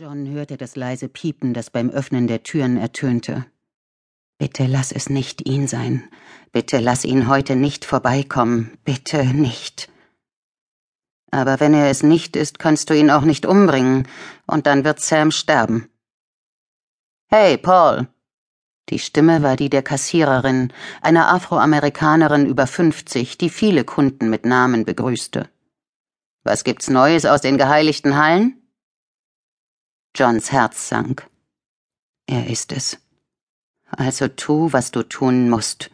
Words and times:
John 0.00 0.30
hörte 0.30 0.56
das 0.56 0.76
leise 0.76 1.10
Piepen, 1.10 1.52
das 1.52 1.68
beim 1.68 1.90
Öffnen 1.90 2.26
der 2.26 2.42
Türen 2.42 2.78
ertönte. 2.78 3.44
Bitte 4.38 4.64
lass 4.64 4.92
es 4.92 5.10
nicht 5.10 5.46
ihn 5.46 5.68
sein. 5.68 6.08
Bitte 6.52 6.78
lass 6.78 7.04
ihn 7.04 7.28
heute 7.28 7.54
nicht 7.54 7.84
vorbeikommen. 7.84 8.78
Bitte 8.82 9.26
nicht. 9.26 9.90
Aber 11.30 11.60
wenn 11.60 11.74
er 11.74 11.90
es 11.90 12.02
nicht 12.02 12.34
ist, 12.34 12.58
kannst 12.58 12.88
du 12.88 12.94
ihn 12.96 13.10
auch 13.10 13.24
nicht 13.24 13.44
umbringen, 13.44 14.08
und 14.46 14.66
dann 14.66 14.86
wird 14.86 15.00
Sam 15.00 15.30
sterben. 15.30 15.90
Hey, 17.28 17.58
Paul. 17.58 18.08
Die 18.88 19.00
Stimme 19.00 19.42
war 19.42 19.56
die 19.56 19.68
der 19.68 19.82
Kassiererin, 19.82 20.72
einer 21.02 21.28
Afroamerikanerin 21.28 22.46
über 22.46 22.66
fünfzig, 22.66 23.36
die 23.36 23.50
viele 23.50 23.84
Kunden 23.84 24.30
mit 24.30 24.46
Namen 24.46 24.86
begrüßte. 24.86 25.50
Was 26.42 26.64
gibt's 26.64 26.88
Neues 26.88 27.26
aus 27.26 27.42
den 27.42 27.58
geheiligten 27.58 28.16
Hallen? 28.16 28.59
Johns 30.14 30.50
Herz 30.50 30.88
sank. 30.88 31.26
Er 32.26 32.48
ist 32.48 32.72
es. 32.72 32.98
Also 33.90 34.28
tu, 34.28 34.72
was 34.72 34.90
du 34.90 35.02
tun 35.02 35.48
musst. 35.48 35.90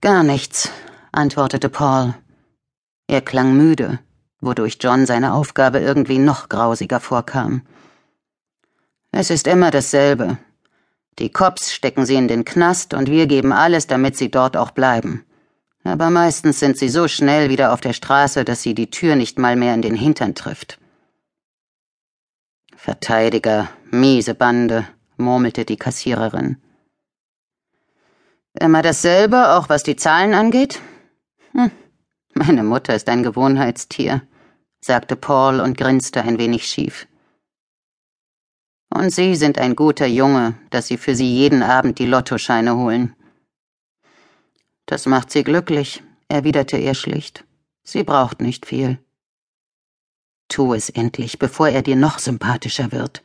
Gar 0.00 0.24
nichts, 0.24 0.70
antwortete 1.12 1.68
Paul. 1.68 2.14
Er 3.06 3.20
klang 3.20 3.56
müde, 3.56 4.00
wodurch 4.40 4.78
John 4.80 5.06
seine 5.06 5.32
Aufgabe 5.32 5.78
irgendwie 5.78 6.18
noch 6.18 6.48
grausiger 6.48 7.00
vorkam. 7.00 7.62
Es 9.12 9.30
ist 9.30 9.46
immer 9.46 9.70
dasselbe. 9.70 10.38
Die 11.18 11.30
Cops 11.30 11.72
stecken 11.72 12.04
sie 12.04 12.16
in 12.16 12.28
den 12.28 12.44
Knast 12.44 12.94
und 12.94 13.10
wir 13.10 13.26
geben 13.26 13.52
alles, 13.52 13.86
damit 13.86 14.16
sie 14.16 14.30
dort 14.30 14.56
auch 14.56 14.72
bleiben. 14.72 15.24
Aber 15.84 16.10
meistens 16.10 16.60
sind 16.60 16.76
sie 16.76 16.88
so 16.88 17.08
schnell 17.08 17.48
wieder 17.48 17.72
auf 17.72 17.80
der 17.80 17.92
Straße, 17.92 18.44
dass 18.44 18.62
sie 18.62 18.74
die 18.74 18.90
Tür 18.90 19.16
nicht 19.16 19.38
mal 19.38 19.56
mehr 19.56 19.74
in 19.74 19.82
den 19.82 19.94
Hintern 19.94 20.34
trifft. 20.34 20.78
Verteidiger, 22.78 23.68
miese 23.90 24.34
Bande, 24.34 24.86
murmelte 25.16 25.64
die 25.64 25.76
Kassiererin. 25.76 26.58
Immer 28.54 28.82
dasselbe, 28.82 29.50
auch 29.50 29.68
was 29.68 29.82
die 29.82 29.96
Zahlen 29.96 30.32
angeht? 30.32 30.80
Hm, 31.52 31.72
meine 32.34 32.62
Mutter 32.62 32.94
ist 32.94 33.08
ein 33.08 33.24
Gewohnheitstier, 33.24 34.22
sagte 34.80 35.16
Paul 35.16 35.58
und 35.58 35.76
grinste 35.76 36.22
ein 36.22 36.38
wenig 36.38 36.66
schief. 36.66 37.08
Und 38.90 39.10
Sie 39.10 39.34
sind 39.34 39.58
ein 39.58 39.74
guter 39.74 40.06
Junge, 40.06 40.54
dass 40.70 40.86
Sie 40.86 40.98
für 40.98 41.16
Sie 41.16 41.34
jeden 41.34 41.64
Abend 41.64 41.98
die 41.98 42.06
Lottoscheine 42.06 42.76
holen. 42.76 43.16
Das 44.86 45.04
macht 45.06 45.32
sie 45.32 45.42
glücklich, 45.42 46.02
erwiderte 46.28 46.76
er 46.76 46.94
schlicht. 46.94 47.44
Sie 47.82 48.04
braucht 48.04 48.40
nicht 48.40 48.66
viel. 48.66 48.98
Tu 50.48 50.74
es 50.74 50.88
endlich, 50.90 51.38
bevor 51.38 51.68
er 51.68 51.82
dir 51.82 51.96
noch 51.96 52.18
sympathischer 52.18 52.90
wird. 52.92 53.22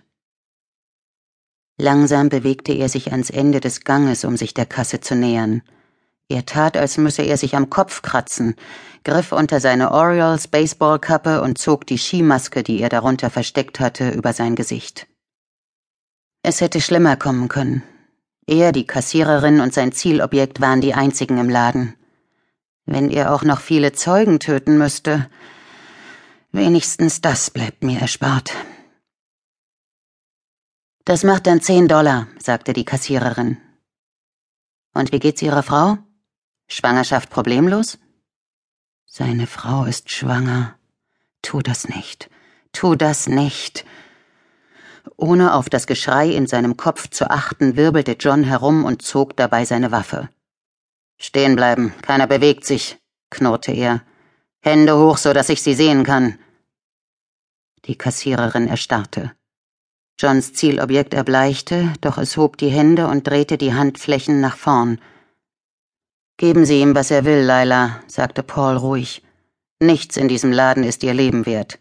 Langsam 1.77 2.29
bewegte 2.29 2.73
er 2.73 2.89
sich 2.89 3.11
ans 3.11 3.29
Ende 3.29 3.59
des 3.59 3.83
Ganges, 3.83 4.25
um 4.25 4.37
sich 4.37 4.53
der 4.53 4.65
Kasse 4.65 4.99
zu 4.99 5.15
nähern. 5.15 5.63
Er 6.29 6.45
tat, 6.45 6.77
als 6.77 6.97
müsse 6.97 7.23
er 7.23 7.37
sich 7.37 7.55
am 7.55 7.69
Kopf 7.69 8.01
kratzen, 8.01 8.55
griff 9.03 9.31
unter 9.31 9.59
seine 9.59 9.91
Orioles 9.91 10.47
Baseballkappe 10.47 11.41
und 11.41 11.57
zog 11.57 11.85
die 11.87 11.97
Skimaske, 11.97 12.63
die 12.63 12.81
er 12.81 12.89
darunter 12.89 13.29
versteckt 13.29 13.79
hatte, 13.79 14.11
über 14.11 14.33
sein 14.33 14.55
Gesicht. 14.55 15.07
Es 16.43 16.61
hätte 16.61 16.81
schlimmer 16.81 17.15
kommen 17.15 17.47
können. 17.47 17.83
Er, 18.45 18.71
die 18.71 18.85
Kassiererin 18.85 19.61
und 19.61 19.73
sein 19.73 19.91
Zielobjekt 19.91 20.59
waren 20.59 20.81
die 20.81 20.93
einzigen 20.93 21.37
im 21.37 21.49
Laden. 21.49 21.95
Wenn 22.85 23.09
er 23.09 23.33
auch 23.33 23.43
noch 23.43 23.61
viele 23.61 23.93
Zeugen 23.93 24.39
töten 24.39 24.77
müsste, 24.77 25.29
Wenigstens 26.55 27.19
das 27.19 27.49
bleibt 27.49 27.83
mir 27.83 27.99
erspart. 27.99 28.53
Das 31.03 31.23
macht 31.23 31.47
dann 31.47 31.61
zehn 31.61 31.87
Dollar, 31.87 32.27
sagte 32.37 32.73
die 32.73 32.85
Kassiererin. 32.85 33.57
Und 34.93 35.11
wie 35.11 35.19
geht's 35.19 35.41
Ihrer 35.41 35.63
Frau? 35.63 35.97
Schwangerschaft 36.67 37.31
problemlos? 37.31 37.97
Seine 39.07 39.47
Frau 39.47 39.85
ist 39.85 40.11
schwanger. 40.11 40.77
Tu 41.41 41.63
das 41.63 41.89
nicht. 41.89 42.29
Tu 42.71 42.93
das 42.93 43.25
nicht. 43.25 43.83
Ohne 45.17 45.55
auf 45.55 45.69
das 45.69 45.87
Geschrei 45.87 46.29
in 46.29 46.45
seinem 46.45 46.77
Kopf 46.77 47.09
zu 47.09 47.31
achten, 47.31 47.77
wirbelte 47.77 48.11
John 48.11 48.43
herum 48.43 48.85
und 48.85 49.01
zog 49.01 49.35
dabei 49.35 49.65
seine 49.65 49.91
Waffe. 49.91 50.29
Stehen 51.17 51.55
bleiben, 51.55 51.95
keiner 52.03 52.27
bewegt 52.27 52.63
sich, 52.63 52.99
knurrte 53.31 53.71
er. 53.71 54.03
Hände 54.61 54.95
hoch, 54.97 55.17
so 55.17 55.33
dass 55.33 55.49
ich 55.49 55.63
sie 55.63 55.73
sehen 55.73 56.03
kann. 56.03 56.37
Die 57.85 57.97
Kassiererin 57.97 58.67
erstarrte. 58.67 59.31
Johns 60.19 60.53
Zielobjekt 60.53 61.13
erbleichte, 61.13 61.93
doch 62.01 62.17
es 62.17 62.37
hob 62.37 62.57
die 62.57 62.69
Hände 62.69 63.07
und 63.07 63.27
drehte 63.27 63.57
die 63.57 63.73
Handflächen 63.73 64.39
nach 64.39 64.57
vorn. 64.57 65.01
Geben 66.37 66.65
Sie 66.65 66.79
ihm, 66.79 66.95
was 66.95 67.11
er 67.11 67.25
will, 67.25 67.43
Laila, 67.43 68.01
sagte 68.07 68.43
Paul 68.43 68.77
ruhig. 68.77 69.23
Nichts 69.79 70.17
in 70.17 70.27
diesem 70.27 70.51
Laden 70.51 70.83
ist 70.83 71.03
ihr 71.03 71.13
Leben 71.13 71.45
wert. 71.45 71.79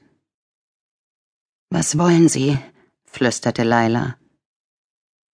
Was 1.70 1.98
wollen 1.98 2.28
Sie? 2.28 2.58
flüsterte 3.04 3.62
Laila. 3.62 4.16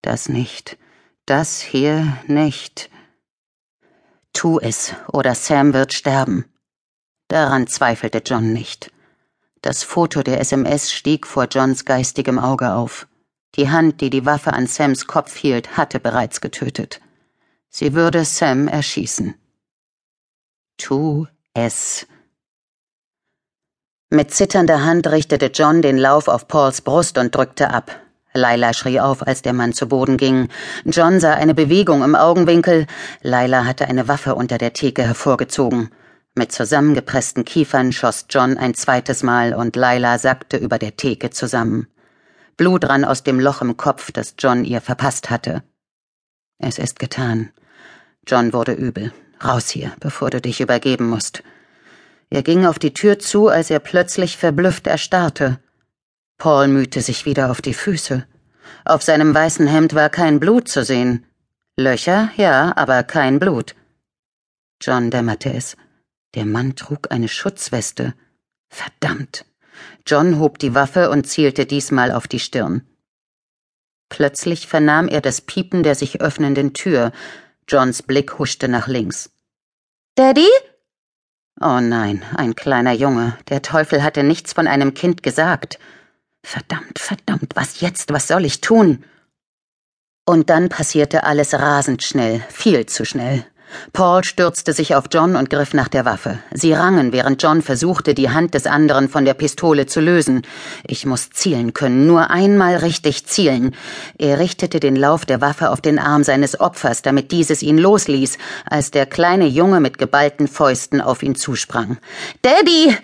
Das 0.03 0.29
nicht. 0.29 0.79
Das 1.25 1.61
hier 1.61 2.19
nicht. 2.27 2.91
Tu 4.33 4.59
es, 4.61 4.95
oder 5.13 5.35
Sam 5.35 5.73
wird 5.73 5.93
sterben. 5.93 6.45
Daran 7.29 7.67
zweifelte 7.67 8.23
John 8.25 8.53
nicht. 8.53 8.93
Das 9.63 9.83
Foto 9.83 10.23
der 10.23 10.41
SMS 10.41 10.93
stieg 10.93 11.27
vor 11.27 11.47
Johns 11.51 11.85
geistigem 11.85 12.39
Auge 12.39 12.73
auf. 12.73 13.09
Die 13.57 13.71
Hand, 13.71 14.01
die 14.01 14.11
die 14.11 14.25
Waffe 14.25 14.53
an 14.53 14.67
Sams 14.67 15.07
Kopf 15.07 15.37
hielt, 15.37 15.77
hatte 15.77 15.99
bereits 15.99 16.41
getötet. 16.41 17.01
Sie 17.69 17.95
würde 17.95 18.25
Sam 18.25 18.69
erschießen. 18.69 19.35
Tu 20.77 21.27
es. 21.55 22.07
Mit 24.11 24.33
zitternder 24.33 24.85
Hand 24.85 25.07
richtete 25.09 25.47
John 25.47 25.83
den 25.83 25.99
Lauf 25.99 26.29
auf 26.29 26.47
Pauls 26.47 26.81
Brust 26.81 27.19
und 27.19 27.35
drückte 27.35 27.71
ab. 27.71 27.91
Laila 28.33 28.73
schrie 28.73 29.01
auf, 29.01 29.27
als 29.27 29.43
der 29.43 29.53
Mann 29.53 29.73
zu 29.73 29.89
Boden 29.89 30.17
ging. 30.17 30.49
John 30.85 31.19
sah 31.19 31.35
eine 31.35 31.55
Bewegung 31.55 32.03
im 32.05 32.15
Augenwinkel. 32.15 32.87
Laila 33.23 33.65
hatte 33.65 33.87
eine 33.89 34.07
Waffe 34.07 34.35
unter 34.35 34.57
der 34.57 34.73
Theke 34.73 35.03
hervorgezogen. 35.03 35.91
Mit 36.39 36.53
zusammengepressten 36.53 37.45
Kiefern 37.45 37.91
schoss 37.91 38.27
John 38.31 38.59
ein 38.59 38.73
zweites 38.73 39.25
Mal 39.25 39.55
und 39.55 39.75
Laila 39.75 40.21
sackte 40.21 40.57
über 40.57 40.79
der 40.79 40.97
Theke 40.97 41.31
zusammen. 41.31 41.89
Blut 42.57 42.89
rann 42.89 43.05
aus 43.05 43.25
dem 43.25 43.41
Loch 43.41 43.61
im 43.61 43.77
Kopf, 43.77 44.13
das 44.13 44.37
John 44.39 44.65
ihr 44.65 44.81
verpasst 44.81 45.31
hatte. 45.31 45.65
Es 46.59 46.79
ist 46.79 47.01
getan. 47.01 47.51
John 48.25 48.53
wurde 48.53 48.75
übel. 48.75 49.13
Raus 49.45 49.69
hier, 49.69 49.91
bevor 49.99 50.31
du 50.31 50.41
dich 50.41 50.61
übergeben 50.61 51.09
musst. 51.09 51.43
Er 52.31 52.45
ging 52.45 52.67
auf 52.67 52.79
die 52.79 52.95
Tür 52.95 53.19
zu, 53.19 53.49
als 53.49 53.69
er 53.69 53.81
plötzlich 53.81 54.37
verblüfft 54.37 54.87
erstarrte. 54.87 55.59
Paul 56.37 56.69
mühte 56.69 57.01
sich 57.03 57.27
wieder 57.27 57.51
auf 57.51 57.61
die 57.61 57.75
Füße. 57.75 58.25
Auf 58.85 59.03
seinem 59.03 59.35
weißen 59.35 59.67
Hemd 59.67 59.93
war 59.93 60.09
kein 60.09 60.39
Blut 60.39 60.69
zu 60.69 60.85
sehen. 60.85 61.27
Löcher, 61.77 62.31
ja, 62.37 62.77
aber 62.77 63.03
kein 63.03 63.41
Blut. 63.41 63.75
John 64.81 65.11
dämmerte 65.11 65.53
es. 65.53 65.77
Der 66.35 66.45
Mann 66.45 66.77
trug 66.77 67.11
eine 67.11 67.29
Schutzweste. 67.29 68.15
Verdammt. 68.69 69.45
John 70.07 70.39
hob 70.39 70.59
die 70.59 70.75
Waffe 70.75 71.11
und 71.11 71.27
zielte 71.27 71.67
diesmal 71.67 72.13
auf 72.13 72.29
die 72.29 72.41
Stirn. 72.41 72.87
Plötzlich 74.09 74.67
vernahm 74.67 75.09
er 75.09 75.21
das 75.21 75.41
Piepen 75.41 75.83
der 75.83 75.95
sich 75.95 76.21
öffnenden 76.21 76.73
Tür. 76.73 77.13
Johns 77.69 78.03
Blick 78.03 78.39
huschte 78.39 78.69
nach 78.69 78.89
links. 78.89 79.31
Daddy? 80.15 80.49
Oh 81.61 81.81
nein, 81.81 82.25
ein 82.37 82.55
kleiner 82.55 82.93
Junge. 82.93 83.37
Der 83.49 83.63
Teufel 83.63 84.03
hatte 84.03 84.23
nichts 84.23 84.53
von 84.53 84.67
einem 84.67 84.95
Kind 84.95 85.23
gesagt. 85.23 85.79
Verdammt, 86.43 86.99
verdammt, 86.99 87.57
was 87.57 87.81
jetzt? 87.81 88.13
Was 88.13 88.29
soll 88.29 88.45
ich 88.45 88.61
tun? 88.61 89.05
Und 90.25 90.51
dann 90.51 90.69
passierte 90.69 91.25
alles 91.25 91.55
rasend 91.55 92.03
schnell, 92.03 92.41
viel 92.49 92.87
zu 92.87 93.05
schnell. 93.05 93.45
Paul 93.93 94.25
stürzte 94.25 94.73
sich 94.73 94.95
auf 94.95 95.05
John 95.11 95.37
und 95.37 95.51
griff 95.51 95.75
nach 95.75 95.89
der 95.89 96.05
Waffe. 96.05 96.39
Sie 96.53 96.73
rangen, 96.73 97.13
während 97.13 97.43
John 97.43 97.63
versuchte, 97.63 98.15
die 98.15 98.31
Hand 98.31 98.55
des 98.55 98.67
anderen 98.67 99.09
von 99.09 99.25
der 99.25 99.35
Pistole 99.35 99.87
zu 99.87 100.01
lösen. 100.01 100.43
Ich 100.87 101.07
muss 101.07 101.31
zielen 101.31 101.75
können, 101.75 102.07
nur 102.07 102.31
einmal 102.31 102.77
richtig 102.77 103.27
zielen. 103.27 103.75
Er 104.19 104.39
richtete 104.39 104.81
den 104.81 104.97
Lauf 104.97 105.27
der 105.27 105.41
Waffe 105.41 105.71
auf 105.71 105.81
den 105.81 105.99
Arm 105.99 106.25
seines 106.25 106.61
Opfers, 106.61 107.03
damit 107.03 107.33
dieses 107.33 107.63
ihn 107.63 107.79
losließ, 107.79 108.39
als 108.65 108.91
der 108.91 109.07
kleine 109.07 109.47
Junge 109.47 109.81
mit 109.81 109.99
geballten 109.99 110.49
Fäusten 110.49 111.01
auf 111.01 111.23
ihn 111.23 111.35
zusprang. 111.35 111.99
Daddy! 112.43 112.97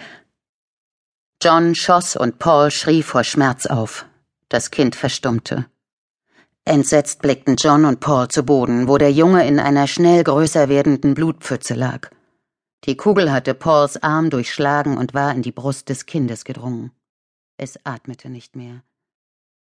John 1.42 1.74
schoss 1.74 2.16
und 2.16 2.38
Paul 2.38 2.70
schrie 2.70 3.02
vor 3.02 3.24
Schmerz 3.24 3.66
auf. 3.66 4.06
Das 4.48 4.70
Kind 4.70 4.96
verstummte. 4.96 5.66
Entsetzt 6.66 7.20
blickten 7.20 7.56
John 7.56 7.84
und 7.84 8.00
Paul 8.00 8.28
zu 8.28 8.42
Boden, 8.42 8.88
wo 8.88 8.96
der 8.96 9.12
Junge 9.12 9.46
in 9.46 9.60
einer 9.60 9.86
schnell 9.86 10.24
größer 10.24 10.70
werdenden 10.70 11.14
Blutpfütze 11.14 11.74
lag. 11.74 12.10
Die 12.84 12.96
Kugel 12.96 13.30
hatte 13.30 13.54
Pauls 13.54 14.02
Arm 14.02 14.30
durchschlagen 14.30 14.96
und 14.96 15.12
war 15.12 15.34
in 15.34 15.42
die 15.42 15.52
Brust 15.52 15.90
des 15.90 16.06
Kindes 16.06 16.44
gedrungen. 16.44 16.90
Es 17.58 17.78
atmete 17.84 18.30
nicht 18.30 18.56
mehr. 18.56 18.82